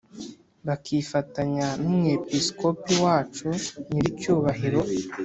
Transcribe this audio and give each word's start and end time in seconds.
bakifatanya 0.67 1.67
n’umwepiskopi 1.81 2.93
wacu 3.03 3.47
nyiricyubahiro 3.91 4.81